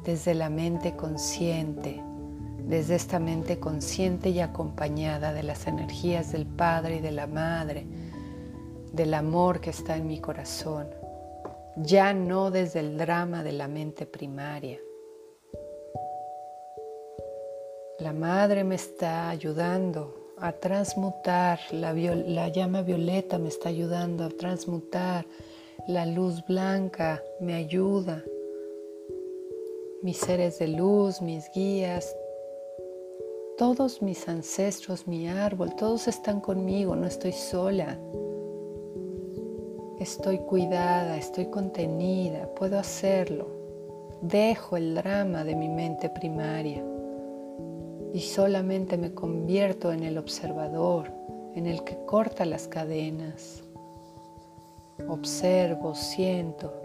desde 0.02 0.34
la 0.34 0.48
mente 0.48 0.96
consciente, 0.96 2.02
desde 2.64 2.94
esta 2.94 3.18
mente 3.18 3.60
consciente 3.60 4.30
y 4.30 4.40
acompañada 4.40 5.34
de 5.34 5.42
las 5.42 5.66
energías 5.66 6.32
del 6.32 6.46
Padre 6.46 6.96
y 6.96 7.00
de 7.00 7.12
la 7.12 7.26
Madre, 7.26 7.86
del 8.92 9.14
amor 9.14 9.60
que 9.60 9.70
está 9.70 9.96
en 9.96 10.06
mi 10.06 10.20
corazón, 10.20 10.88
ya 11.76 12.12
no 12.12 12.50
desde 12.50 12.80
el 12.80 12.96
drama 12.96 13.42
de 13.42 13.52
la 13.52 13.68
mente 13.68 14.06
primaria. 14.06 14.78
La 18.00 18.12
Madre 18.12 18.64
me 18.64 18.76
está 18.76 19.28
ayudando 19.28 20.34
a 20.38 20.52
transmutar, 20.52 21.58
la, 21.72 21.92
la 21.92 22.48
llama 22.48 22.82
violeta 22.82 23.38
me 23.38 23.48
está 23.48 23.70
ayudando 23.70 24.24
a 24.24 24.28
transmutar, 24.28 25.26
la 25.88 26.06
luz 26.06 26.44
blanca 26.46 27.22
me 27.40 27.54
ayuda, 27.54 28.22
mis 30.02 30.16
seres 30.18 30.58
de 30.60 30.68
luz, 30.68 31.20
mis 31.20 31.50
guías, 31.52 32.14
todos 33.56 34.00
mis 34.00 34.28
ancestros, 34.28 35.08
mi 35.08 35.28
árbol, 35.28 35.74
todos 35.74 36.06
están 36.06 36.40
conmigo, 36.40 36.94
no 36.94 37.06
estoy 37.08 37.32
sola. 37.32 37.98
Estoy 40.00 40.38
cuidada, 40.38 41.16
estoy 41.16 41.46
contenida, 41.46 42.48
puedo 42.54 42.78
hacerlo. 42.78 43.48
Dejo 44.22 44.76
el 44.76 44.94
drama 44.94 45.42
de 45.42 45.56
mi 45.56 45.68
mente 45.68 46.08
primaria 46.08 46.84
y 48.14 48.20
solamente 48.20 48.96
me 48.96 49.12
convierto 49.12 49.90
en 49.92 50.04
el 50.04 50.16
observador, 50.16 51.10
en 51.56 51.66
el 51.66 51.82
que 51.82 51.98
corta 52.06 52.44
las 52.44 52.68
cadenas. 52.68 53.64
Observo, 55.08 55.96
siento, 55.96 56.80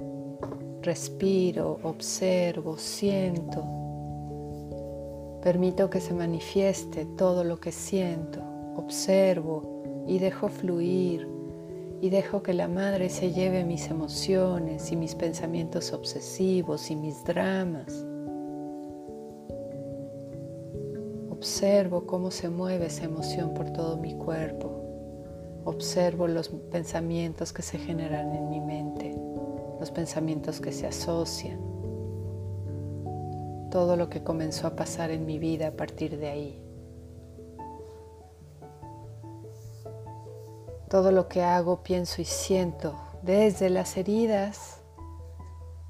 respiro, 0.82 1.78
observo, 1.84 2.80
siento. 2.80 3.64
Permito 5.44 5.88
que 5.92 6.02
se 6.02 6.16
manifieste 6.16 7.06
todo 7.06 7.44
lo 7.44 7.60
que 7.60 7.72
siento, 7.72 8.42
observo 8.76 10.06
y 10.08 10.18
dejo 10.18 10.50
fluir 10.50 11.33
y 12.04 12.10
dejo 12.10 12.44
que 12.44 12.54
la 12.54 12.68
madre 12.68 13.08
se 13.08 13.32
lleve 13.32 13.64
mis 13.64 13.90
emociones 13.90 14.92
y 14.92 14.98
mis 14.98 15.16
pensamientos 15.16 15.94
obsesivos 15.94 16.92
y 16.92 16.98
mis 16.98 17.24
dramas. 17.24 18.06
Observo 21.32 22.06
cómo 22.06 22.30
se 22.30 22.50
mueve 22.50 22.88
esa 22.88 23.06
emoción 23.06 23.54
por 23.54 23.70
todo 23.70 23.96
mi 23.96 24.16
cuerpo. 24.16 25.62
Observo 25.64 26.28
los 26.28 26.50
pensamientos 26.50 27.54
que 27.54 27.62
se 27.62 27.78
generan 27.78 28.36
en 28.36 28.50
mi 28.50 28.60
mente, 28.60 29.16
los 29.80 29.90
pensamientos 29.90 30.60
que 30.60 30.74
se 30.74 30.86
asocian, 30.86 31.58
todo 33.72 33.96
lo 33.96 34.10
que 34.10 34.22
comenzó 34.22 34.68
a 34.68 34.76
pasar 34.76 35.10
en 35.10 35.26
mi 35.26 35.40
vida 35.40 35.70
a 35.70 35.72
partir 35.72 36.18
de 36.18 36.28
ahí. 36.28 36.73
Todo 40.94 41.12
lo 41.12 41.28
que 41.28 41.42
hago, 41.42 41.82
pienso 41.82 42.22
y 42.22 42.26
siento 42.26 42.94
desde 43.24 43.72
las 43.72 43.98
heridas 43.98 44.84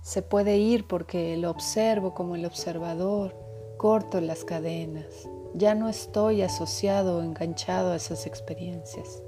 se 0.01 0.21
puede 0.21 0.59
ir 0.59 0.87
porque 0.87 1.35
lo 1.35 1.51
observo 1.51 2.13
como 2.13 2.35
el 2.35 2.45
observador, 2.45 3.35
corto 3.75 4.21
las 4.21 4.45
cadenas, 4.45 5.27
ya 5.55 5.75
no 5.75 5.89
estoy 5.89 6.41
asociado 6.41 7.17
o 7.17 7.21
enganchado 7.21 7.91
a 7.91 7.97
esas 7.97 8.25
experiencias. 8.25 9.21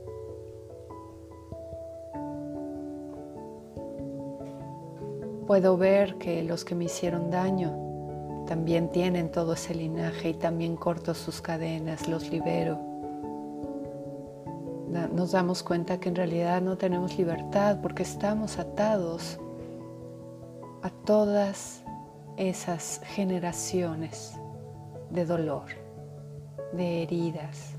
Puedo 5.45 5.75
ver 5.75 6.15
que 6.19 6.41
los 6.43 6.63
que 6.63 6.73
me 6.73 6.85
hicieron 6.85 7.29
daño 7.29 8.45
también 8.47 8.91
tienen 8.91 9.29
todo 9.29 9.51
ese 9.51 9.75
linaje 9.75 10.29
y 10.29 10.33
también 10.35 10.77
corto 10.77 11.13
sus 11.13 11.41
cadenas, 11.41 12.07
los 12.07 12.29
libero 12.29 12.94
nos 15.15 15.31
damos 15.31 15.63
cuenta 15.63 15.97
que 15.97 16.09
en 16.09 16.15
realidad 16.15 16.61
no 16.61 16.77
tenemos 16.77 17.17
libertad 17.17 17.79
porque 17.81 18.03
estamos 18.03 18.59
atados 18.59 19.39
a 20.81 20.89
todas 20.89 21.85
esas 22.35 22.99
generaciones 23.05 24.37
de 25.11 25.25
dolor, 25.25 25.67
de 26.73 27.03
heridas. 27.03 27.75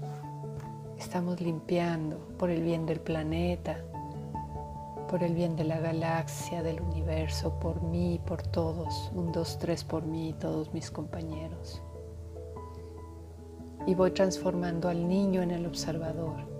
Estamos 0.98 1.38
limpiando 1.42 2.16
por 2.38 2.48
el 2.48 2.62
bien 2.62 2.86
del 2.86 3.00
planeta, 3.00 3.84
por 5.06 5.22
el 5.22 5.34
bien 5.34 5.56
de 5.56 5.64
la 5.64 5.78
galaxia, 5.78 6.62
del 6.62 6.80
universo, 6.80 7.60
por 7.60 7.82
mí, 7.82 8.18
por 8.24 8.42
todos. 8.44 9.12
Un, 9.14 9.30
dos, 9.30 9.58
tres 9.58 9.84
por 9.84 10.06
mí 10.06 10.30
y 10.30 10.32
todos 10.32 10.72
mis 10.72 10.90
compañeros. 10.90 11.82
Y 13.86 13.94
voy 13.94 14.12
transformando 14.12 14.88
al 14.88 15.06
niño 15.06 15.42
en 15.42 15.50
el 15.50 15.66
observador 15.66 16.55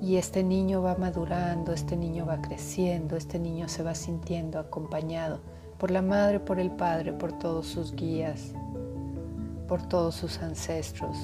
y 0.00 0.16
este 0.16 0.42
niño 0.42 0.82
va 0.82 0.94
madurando, 0.96 1.72
este 1.72 1.96
niño 1.96 2.26
va 2.26 2.40
creciendo, 2.40 3.16
este 3.16 3.38
niño 3.38 3.68
se 3.68 3.82
va 3.82 3.94
sintiendo 3.94 4.58
acompañado 4.58 5.40
por 5.78 5.90
la 5.90 6.02
madre, 6.02 6.40
por 6.40 6.58
el 6.58 6.70
padre, 6.70 7.12
por 7.12 7.32
todos 7.32 7.66
sus 7.66 7.94
guías, 7.94 8.52
por 9.66 9.86
todos 9.88 10.14
sus 10.14 10.38
ancestros. 10.38 11.16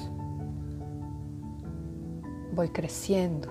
Voy 2.53 2.69
creciendo 2.69 3.49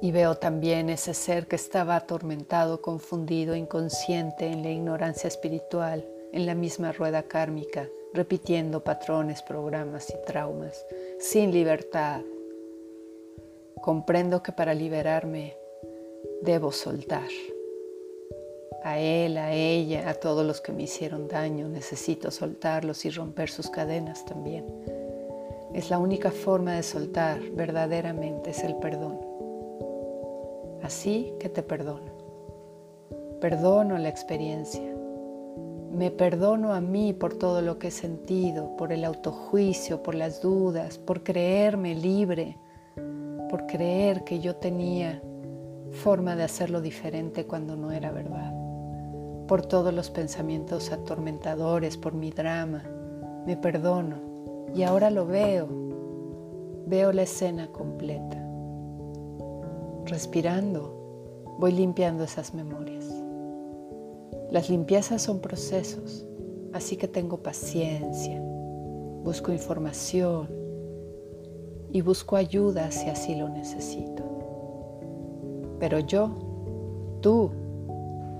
y 0.00 0.10
veo 0.10 0.34
también 0.36 0.90
ese 0.90 1.14
ser 1.14 1.46
que 1.46 1.54
estaba 1.54 1.94
atormentado, 1.94 2.82
confundido, 2.82 3.54
inconsciente 3.54 4.46
en 4.46 4.62
la 4.62 4.70
ignorancia 4.70 5.28
espiritual, 5.28 6.04
en 6.32 6.46
la 6.46 6.56
misma 6.56 6.90
rueda 6.90 7.22
kármica, 7.22 7.86
repitiendo 8.12 8.82
patrones, 8.82 9.42
programas 9.42 10.10
y 10.10 10.14
traumas, 10.26 10.84
sin 11.20 11.52
libertad, 11.52 12.22
comprendo 13.82 14.42
que 14.42 14.52
para 14.52 14.72
liberarme 14.72 15.56
debo 16.40 16.72
soltar. 16.72 17.28
A 18.84 18.98
él, 18.98 19.36
a 19.36 19.52
ella, 19.52 20.08
a 20.08 20.14
todos 20.14 20.46
los 20.46 20.60
que 20.60 20.72
me 20.72 20.84
hicieron 20.84 21.28
daño, 21.28 21.68
necesito 21.68 22.30
soltarlos 22.30 23.04
y 23.04 23.10
romper 23.10 23.50
sus 23.50 23.68
cadenas 23.68 24.24
también. 24.24 24.64
Es 25.74 25.90
la 25.90 25.98
única 25.98 26.30
forma 26.30 26.76
de 26.76 26.82
soltar 26.82 27.40
verdaderamente, 27.54 28.50
es 28.50 28.62
el 28.62 28.76
perdón. 28.76 29.20
Así 30.82 31.34
que 31.40 31.48
te 31.48 31.62
perdono. 31.62 32.12
Perdono 33.40 33.98
la 33.98 34.08
experiencia. 34.08 34.94
Me 35.92 36.10
perdono 36.10 36.72
a 36.72 36.80
mí 36.80 37.12
por 37.12 37.34
todo 37.34 37.62
lo 37.62 37.78
que 37.78 37.88
he 37.88 37.92
sentido, 37.92 38.76
por 38.76 38.92
el 38.92 39.04
autojuicio, 39.04 40.02
por 40.02 40.14
las 40.14 40.40
dudas, 40.40 40.98
por 40.98 41.22
creerme 41.22 41.94
libre, 41.94 42.56
por 43.52 43.66
creer 43.66 44.24
que 44.24 44.40
yo 44.40 44.56
tenía 44.56 45.22
forma 45.90 46.36
de 46.36 46.42
hacerlo 46.42 46.80
diferente 46.80 47.44
cuando 47.44 47.76
no 47.76 47.92
era 47.92 48.10
verdad, 48.10 48.50
por 49.46 49.60
todos 49.60 49.92
los 49.92 50.08
pensamientos 50.08 50.90
atormentadores, 50.90 51.98
por 51.98 52.14
mi 52.14 52.30
drama. 52.30 52.82
Me 53.46 53.58
perdono 53.58 54.16
y 54.74 54.84
ahora 54.84 55.10
lo 55.10 55.26
veo, 55.26 55.68
veo 56.86 57.12
la 57.12 57.24
escena 57.24 57.66
completa. 57.66 58.42
Respirando, 60.06 61.44
voy 61.58 61.72
limpiando 61.72 62.24
esas 62.24 62.54
memorias. 62.54 63.04
Las 64.50 64.70
limpiezas 64.70 65.20
son 65.20 65.40
procesos, 65.40 66.26
así 66.72 66.96
que 66.96 67.06
tengo 67.06 67.42
paciencia, 67.42 68.40
busco 69.22 69.52
información, 69.52 70.61
y 71.92 72.00
busco 72.00 72.36
ayuda 72.36 72.90
si 72.90 73.08
así 73.08 73.34
lo 73.34 73.48
necesito. 73.48 74.24
Pero 75.78 75.98
yo 76.00 76.52
Tú 77.22 77.52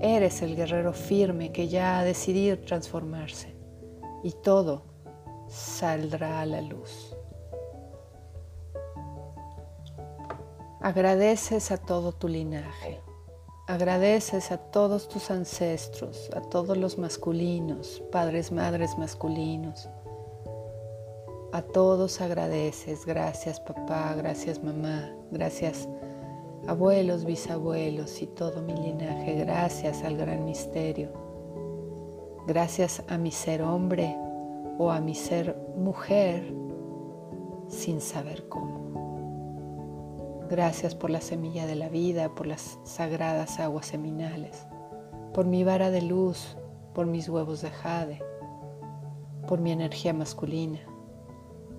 eres 0.01 0.41
el 0.41 0.57
guerrero 0.57 0.91
firme 0.91 1.53
que 1.53 1.69
ya 1.69 1.99
ha 1.99 2.03
decidido 2.03 2.59
transformarse 2.59 3.55
y 4.23 4.33
todo 4.33 4.83
saldrá 5.47 6.41
a 6.41 6.45
la 6.45 6.61
luz. 6.61 7.15
Agradeces 10.81 11.71
a 11.71 11.77
todo 11.77 12.11
tu 12.11 12.27
linaje, 12.27 12.99
agradeces 13.69 14.51
a 14.51 14.57
todos 14.57 15.07
tus 15.07 15.31
ancestros, 15.31 16.29
a 16.35 16.41
todos 16.41 16.75
los 16.75 16.97
masculinos, 16.97 18.03
padres, 18.11 18.51
madres 18.51 18.97
masculinos. 18.97 19.87
A 21.53 21.61
todos 21.61 22.19
agradeces, 22.19 23.05
gracias 23.05 23.59
papá, 23.59 24.15
gracias 24.15 24.63
mamá, 24.63 25.11
gracias 25.29 25.87
abuelos, 26.67 27.25
bisabuelos 27.25 28.23
y 28.23 28.25
todo 28.25 28.63
mi 28.63 28.73
linaje, 28.73 29.35
gracias 29.35 30.03
al 30.03 30.17
gran 30.17 30.45
misterio. 30.45 31.11
Gracias 32.47 33.03
a 33.07 33.19
mi 33.19 33.29
ser 33.29 33.61
hombre 33.61 34.17
o 34.79 34.89
a 34.89 34.99
mi 34.99 35.13
ser 35.13 35.55
mujer 35.77 36.51
sin 37.67 38.01
saber 38.01 38.49
cómo. 38.49 40.47
Gracias 40.49 40.95
por 40.95 41.11
la 41.11 41.21
semilla 41.21 41.67
de 41.67 41.75
la 41.75 41.89
vida, 41.89 42.33
por 42.33 42.47
las 42.47 42.79
sagradas 42.83 43.59
aguas 43.59 43.85
seminales, 43.85 44.65
por 45.35 45.45
mi 45.45 45.63
vara 45.63 45.91
de 45.91 46.01
luz, 46.01 46.57
por 46.95 47.05
mis 47.05 47.29
huevos 47.29 47.61
de 47.61 47.69
jade, 47.69 48.23
por 49.47 49.59
mi 49.59 49.71
energía 49.71 50.15
masculina. 50.15 50.79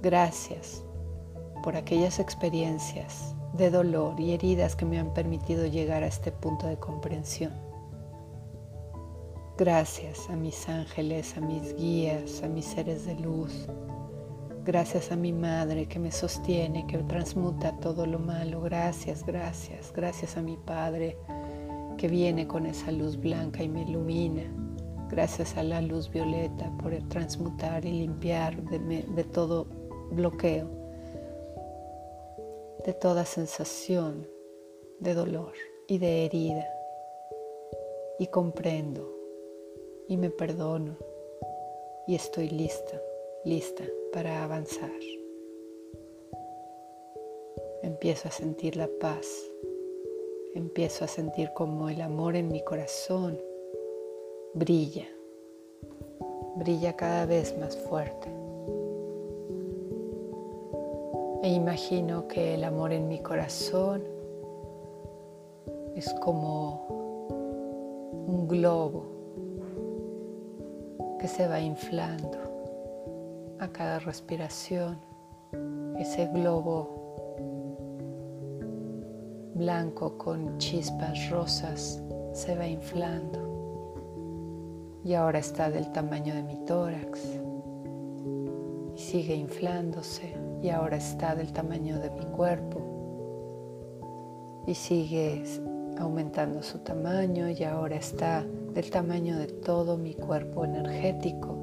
Gracias 0.05 0.85
por 1.63 1.77
aquellas 1.77 2.19
experiencias 2.19 3.35
de 3.55 3.71
dolor 3.71 4.21
y 4.21 4.35
heridas 4.35 4.77
que 4.77 4.85
me 4.85 4.99
han 4.99 5.15
permitido 5.15 5.65
llegar 5.65 6.03
a 6.03 6.09
este 6.09 6.31
punto 6.31 6.67
de 6.67 6.77
comprensión. 6.77 7.55
Gracias 9.57 10.29
a 10.29 10.37
mis 10.37 10.69
ángeles, 10.69 11.35
a 11.39 11.41
mis 11.41 11.75
guías, 11.77 12.43
a 12.43 12.49
mis 12.49 12.67
seres 12.67 13.07
de 13.07 13.15
luz, 13.15 13.67
Gracias 14.67 15.11
a 15.11 15.17
mi 15.17 15.33
madre 15.33 15.87
que 15.87 15.99
me 15.99 16.11
sostiene, 16.11 16.87
que 16.87 16.97
transmuta 16.99 17.73
todo 17.81 18.07
lo 18.07 18.19
malo. 18.19 18.63
Gracias, 18.63 19.25
gracias. 19.25 19.93
Gracias 19.95 20.39
a 20.39 20.43
mi 20.43 20.57
padre 20.57 21.19
que 21.99 22.09
viene 22.09 22.47
con 22.47 22.65
esa 22.65 22.91
luz 22.91 23.19
blanca 23.19 23.63
y 23.63 23.69
me 23.69 23.83
ilumina. 23.83 24.43
Gracias 25.11 25.59
a 25.59 25.63
la 25.63 25.83
luz 25.83 26.11
violeta 26.11 26.71
por 26.79 26.95
transmutar 27.09 27.85
y 27.85 27.93
limpiar 27.93 28.63
de, 28.65 29.03
de 29.03 29.25
todo 29.25 29.84
bloqueo, 30.11 30.69
de 32.85 32.93
toda 32.93 33.25
sensación 33.25 34.29
de 35.01 35.15
dolor 35.15 35.53
y 35.87 35.99
de 35.99 36.25
herida. 36.25 36.69
Y 38.19 38.29
comprendo 38.29 39.13
y 40.09 40.17
me 40.17 40.31
perdono 40.31 40.97
y 42.07 42.15
estoy 42.15 42.49
lista, 42.49 43.01
lista 43.45 43.85
para 44.13 44.45
avanzar. 44.45 44.91
Empiezo 47.83 48.29
a 48.29 48.31
sentir 48.31 48.77
la 48.77 48.89
paz, 49.01 49.27
empiezo 50.55 51.05
a 51.05 51.09
sentir 51.09 51.51
como 51.55 51.89
el 51.89 52.01
amor 52.01 52.37
en 52.37 52.49
mi 52.49 52.63
corazón 52.63 53.41
brilla, 54.55 55.09
brilla 56.57 56.97
cada 56.97 57.27
vez 57.27 57.57
más 57.59 57.77
fuerte. 57.77 58.34
E 61.45 61.49
imagino 61.49 62.27
que 62.27 62.55
el 62.55 62.65
amor 62.65 62.91
en 62.95 63.07
mi 63.07 63.19
corazón 63.19 64.03
es 65.95 66.09
como 66.23 66.87
un 68.27 68.49
globo 68.49 69.05
que 71.21 71.29
se 71.29 71.47
va 71.47 71.61
inflando 71.61 72.39
a 73.59 73.69
cada 73.69 73.99
respiración, 73.99 74.97
ese 75.99 76.29
globo 76.29 76.89
blanco 79.55 80.17
con 80.17 80.57
chispas 80.57 81.29
rosas 81.29 82.03
se 82.33 82.57
va 82.57 82.67
inflando. 82.67 83.39
Y 85.05 85.13
ahora 85.13 85.41
está 85.41 85.69
del 85.69 85.93
tamaño 85.93 86.33
de 86.35 86.43
mi 86.43 86.57
tórax 86.65 87.21
y 88.97 88.99
sigue 88.99 89.35
inflándose 89.35 90.44
y 90.65 90.71
ahora 90.71 90.97
está 90.97 91.35
del 91.35 91.53
tamaño 91.53 91.99
de 91.99 92.09
mi 92.09 92.25
cuerpo 92.25 92.81
y 94.67 94.73
sigue 94.73 95.45
aumentando 95.99 96.63
su 96.63 96.79
tamaño 96.79 97.51
y 97.51 97.63
ahora 97.65 97.97
está 97.97 98.47
del 98.73 98.91
tamaño 98.91 99.37
de 99.37 99.49
todo 99.49 99.99
mi 99.99 100.15
cuerpo 100.15 100.65
energético 100.65 101.59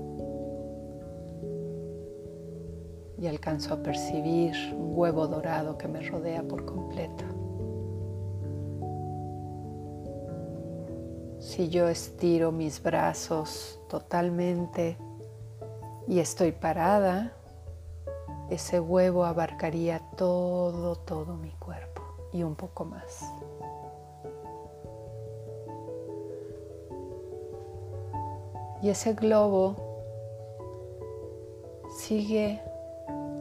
y 3.17 3.25
alcanzo 3.25 3.73
a 3.73 3.77
percibir 3.81 4.53
un 4.77 4.95
huevo 4.95 5.27
dorado 5.27 5.79
que 5.79 5.87
me 5.87 6.07
rodea 6.07 6.43
por 6.43 6.63
completo. 6.63 7.25
Si 11.39 11.69
yo 11.69 11.87
estiro 11.87 12.51
mis 12.51 12.83
brazos 12.83 13.79
totalmente 13.89 14.95
y 16.07 16.19
estoy 16.19 16.51
parada, 16.51 17.40
ese 18.51 18.81
huevo 18.81 19.23
abarcaría 19.23 19.99
todo, 20.17 20.97
todo 20.97 21.37
mi 21.37 21.51
cuerpo 21.51 22.01
y 22.33 22.43
un 22.43 22.55
poco 22.55 22.83
más. 22.83 23.25
Y 28.81 28.89
ese 28.89 29.13
globo 29.13 29.75
sigue 31.97 32.61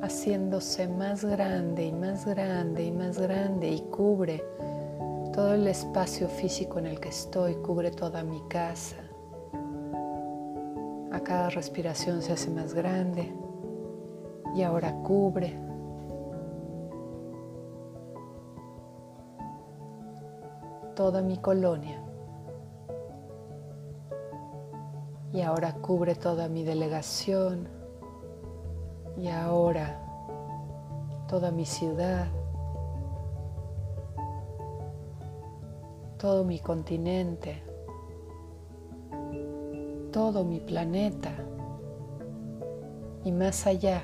haciéndose 0.00 0.86
más 0.86 1.24
grande 1.24 1.86
y 1.86 1.92
más 1.92 2.24
grande 2.24 2.84
y 2.84 2.92
más 2.92 3.18
grande 3.18 3.68
y 3.68 3.80
cubre 3.90 4.44
todo 5.32 5.54
el 5.54 5.66
espacio 5.66 6.28
físico 6.28 6.78
en 6.78 6.86
el 6.86 7.00
que 7.00 7.08
estoy, 7.08 7.56
cubre 7.56 7.90
toda 7.90 8.22
mi 8.22 8.40
casa. 8.48 8.96
A 11.10 11.18
cada 11.18 11.50
respiración 11.50 12.22
se 12.22 12.32
hace 12.32 12.50
más 12.50 12.74
grande 12.74 13.39
y 14.54 14.62
ahora 14.62 14.92
cubre. 15.02 15.58
Toda 20.94 21.22
mi 21.22 21.38
colonia. 21.38 22.02
Y 25.32 25.42
ahora 25.42 25.74
cubre 25.74 26.16
toda 26.16 26.48
mi 26.48 26.64
delegación, 26.64 27.68
y 29.16 29.28
ahora 29.28 30.00
toda 31.28 31.50
mi 31.50 31.64
ciudad, 31.64 32.26
todo 36.18 36.44
mi 36.44 36.58
continente, 36.58 37.62
todo 40.10 40.42
mi 40.44 40.60
planeta. 40.60 41.30
Y 43.24 43.32
más 43.32 43.66
allá, 43.66 44.02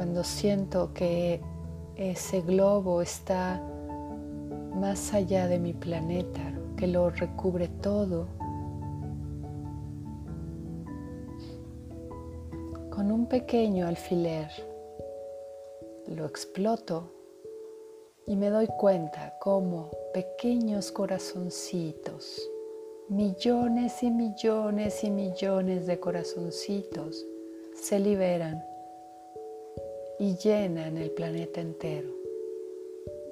cuando 0.00 0.24
siento 0.24 0.94
que 0.94 1.42
ese 1.94 2.40
globo 2.40 3.02
está 3.02 3.62
más 4.74 5.12
allá 5.12 5.46
de 5.46 5.58
mi 5.58 5.74
planeta, 5.74 6.40
que 6.78 6.86
lo 6.86 7.10
recubre 7.10 7.68
todo, 7.68 8.26
con 12.88 13.12
un 13.12 13.26
pequeño 13.26 13.86
alfiler. 13.86 14.48
Lo 16.06 16.24
exploto 16.24 17.12
y 18.26 18.36
me 18.36 18.48
doy 18.48 18.68
cuenta 18.68 19.34
cómo 19.38 19.90
pequeños 20.14 20.92
corazoncitos, 20.92 22.40
millones 23.10 24.02
y 24.02 24.10
millones 24.10 25.04
y 25.04 25.10
millones 25.10 25.86
de 25.86 26.00
corazoncitos 26.00 27.26
se 27.74 28.00
liberan 28.00 28.69
y 30.20 30.36
llenan 30.36 30.98
el 30.98 31.10
planeta 31.12 31.62
entero. 31.62 32.10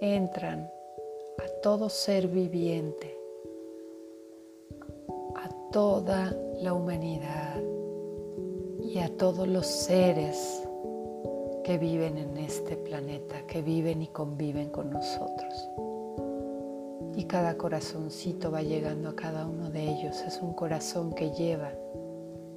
Entran 0.00 0.60
a 1.38 1.60
todo 1.62 1.90
ser 1.90 2.28
viviente, 2.28 3.14
a 5.36 5.50
toda 5.70 6.34
la 6.62 6.72
humanidad 6.72 7.62
y 8.82 8.98
a 9.00 9.14
todos 9.18 9.46
los 9.46 9.66
seres 9.66 10.66
que 11.62 11.76
viven 11.76 12.16
en 12.16 12.38
este 12.38 12.74
planeta, 12.78 13.46
que 13.46 13.60
viven 13.60 14.00
y 14.00 14.06
conviven 14.06 14.70
con 14.70 14.90
nosotros. 14.90 15.68
Y 17.16 17.24
cada 17.24 17.58
corazoncito 17.58 18.50
va 18.50 18.62
llegando 18.62 19.10
a 19.10 19.14
cada 19.14 19.46
uno 19.46 19.68
de 19.68 19.82
ellos. 19.82 20.22
Es 20.22 20.40
un 20.40 20.54
corazón 20.54 21.12
que 21.12 21.32
lleva 21.32 21.70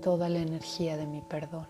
toda 0.02 0.30
la 0.30 0.39
energía 0.39 0.96
de 0.96 1.06
mi 1.06 1.22
perdón. 1.22 1.67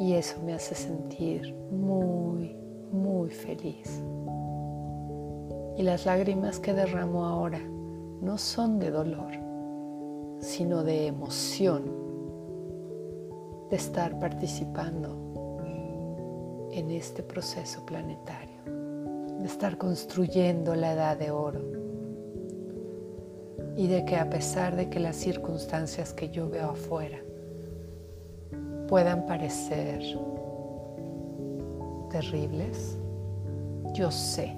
Y 0.00 0.14
eso 0.14 0.40
me 0.42 0.54
hace 0.54 0.74
sentir 0.74 1.54
muy, 1.70 2.56
muy 2.90 3.28
feliz. 3.28 4.02
Y 5.76 5.82
las 5.82 6.06
lágrimas 6.06 6.58
que 6.58 6.72
derramo 6.72 7.26
ahora 7.26 7.60
no 8.22 8.38
son 8.38 8.78
de 8.78 8.90
dolor, 8.90 9.30
sino 10.40 10.82
de 10.84 11.06
emoción 11.06 11.84
de 13.68 13.76
estar 13.76 14.18
participando 14.18 15.58
en 16.72 16.90
este 16.90 17.22
proceso 17.22 17.84
planetario, 17.84 18.62
de 18.64 19.44
estar 19.44 19.76
construyendo 19.76 20.74
la 20.76 20.94
edad 20.94 21.18
de 21.18 21.30
oro 21.30 21.60
y 23.76 23.86
de 23.86 24.06
que 24.06 24.16
a 24.16 24.30
pesar 24.30 24.76
de 24.76 24.88
que 24.88 24.98
las 24.98 25.16
circunstancias 25.16 26.14
que 26.14 26.30
yo 26.30 26.48
veo 26.48 26.70
afuera 26.70 27.18
puedan 28.90 29.24
parecer 29.24 30.02
terribles, 32.10 32.98
yo 33.94 34.10
sé, 34.10 34.56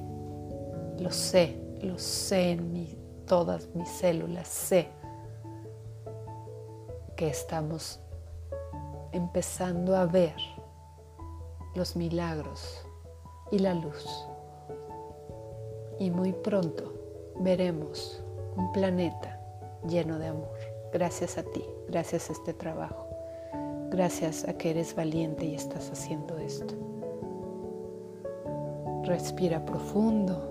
lo 0.99 1.11
sé, 1.11 1.55
lo 1.83 1.99
sé 1.99 2.53
en 2.53 2.89
todas 3.27 3.69
mis 3.75 3.91
células, 3.91 4.49
sé 4.49 4.89
que 7.15 7.29
estamos 7.29 8.01
empezando 9.13 9.95
a 9.95 10.07
ver 10.07 10.35
los 11.75 11.95
milagros 11.95 12.87
y 13.51 13.59
la 13.59 13.75
luz. 13.75 14.27
Y 15.99 16.11
muy 16.11 16.33
pronto 16.33 16.95
veremos 17.39 18.25
un 18.57 18.73
planeta 18.73 19.39
lleno 19.87 20.19
de 20.19 20.29
amor. 20.29 20.59
Gracias 20.91 21.37
a 21.37 21.43
ti, 21.43 21.65
gracias 21.89 22.31
a 22.31 22.33
este 22.33 22.55
trabajo, 22.55 23.02
gracias 23.93 24.49
a 24.49 24.55
que 24.55 24.71
eres 24.71 24.95
valiente 24.95 25.45
y 25.45 25.55
estás 25.55 25.91
haciendo 25.91 26.39
esto. 26.39 26.75
Respira 29.05 29.65
profundo. 29.65 30.49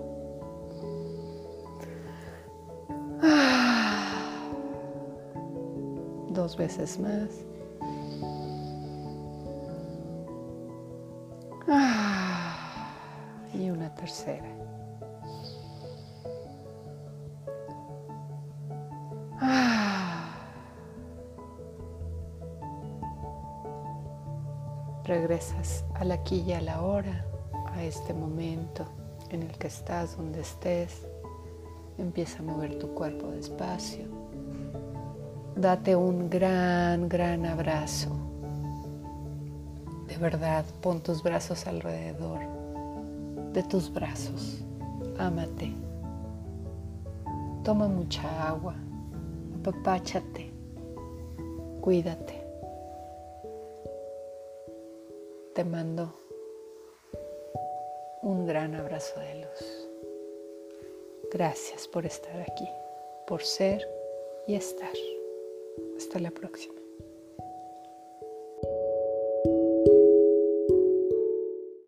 Dos 6.30 6.56
veces 6.56 6.98
más. 6.98 7.44
Regresas 25.12 25.84
al 25.96 26.10
aquí 26.10 26.42
y 26.46 26.54
a 26.54 26.62
la 26.62 26.80
hora 26.80 27.26
a 27.74 27.82
este 27.84 28.14
momento 28.14 28.86
en 29.28 29.42
el 29.42 29.58
que 29.58 29.66
estás, 29.66 30.16
donde 30.16 30.40
estés. 30.40 31.06
Empieza 31.98 32.38
a 32.38 32.42
mover 32.42 32.78
tu 32.78 32.94
cuerpo 32.94 33.26
despacio. 33.26 34.06
Date 35.54 35.94
un 35.96 36.30
gran, 36.30 37.10
gran 37.10 37.44
abrazo. 37.44 38.08
De 40.08 40.16
verdad, 40.16 40.64
pon 40.80 41.02
tus 41.02 41.22
brazos 41.22 41.66
alrededor 41.66 42.40
de 43.52 43.62
tus 43.64 43.92
brazos. 43.92 44.64
Ámate. 45.18 45.74
Toma 47.64 47.86
mucha 47.86 48.48
agua. 48.48 48.76
Apapáchate. 49.60 50.50
Cuídate. 51.82 52.41
Te 55.62 55.68
mando 55.68 56.12
un 58.22 58.46
gran 58.48 58.74
abrazo 58.74 59.20
de 59.20 59.34
luz. 59.42 59.88
Gracias 61.30 61.86
por 61.86 62.04
estar 62.04 62.40
aquí, 62.40 62.68
por 63.28 63.44
ser 63.44 63.88
y 64.48 64.56
estar. 64.56 64.90
Hasta 65.96 66.18
la 66.18 66.32
próxima. 66.32 66.81